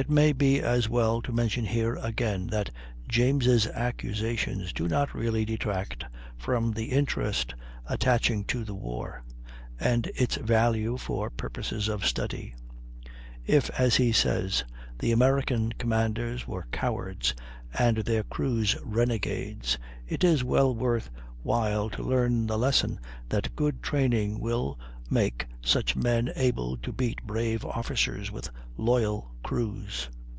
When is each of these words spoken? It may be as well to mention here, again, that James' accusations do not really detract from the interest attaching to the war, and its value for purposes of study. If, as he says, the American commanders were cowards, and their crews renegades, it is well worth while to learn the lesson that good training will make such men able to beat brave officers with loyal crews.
It 0.00 0.10
may 0.10 0.34
be 0.34 0.60
as 0.60 0.90
well 0.90 1.22
to 1.22 1.32
mention 1.32 1.64
here, 1.64 1.94
again, 1.94 2.48
that 2.48 2.68
James' 3.08 3.66
accusations 3.66 4.74
do 4.74 4.88
not 4.88 5.14
really 5.14 5.46
detract 5.46 6.04
from 6.36 6.70
the 6.72 6.92
interest 6.92 7.54
attaching 7.86 8.44
to 8.44 8.62
the 8.62 8.74
war, 8.74 9.22
and 9.80 10.08
its 10.14 10.34
value 10.36 10.98
for 10.98 11.30
purposes 11.30 11.88
of 11.88 12.04
study. 12.04 12.54
If, 13.46 13.70
as 13.80 13.96
he 13.96 14.12
says, 14.12 14.64
the 14.98 15.12
American 15.12 15.72
commanders 15.72 16.46
were 16.46 16.66
cowards, 16.70 17.32
and 17.72 17.96
their 17.96 18.22
crews 18.22 18.76
renegades, 18.84 19.78
it 20.06 20.22
is 20.22 20.44
well 20.44 20.74
worth 20.74 21.10
while 21.42 21.88
to 21.90 22.02
learn 22.02 22.46
the 22.46 22.58
lesson 22.58 23.00
that 23.30 23.56
good 23.56 23.82
training 23.82 24.40
will 24.40 24.78
make 25.08 25.46
such 25.64 25.94
men 25.94 26.32
able 26.34 26.76
to 26.78 26.92
beat 26.92 27.22
brave 27.22 27.64
officers 27.64 28.28
with 28.32 28.50
loyal 28.76 29.30
crews. 29.44 30.08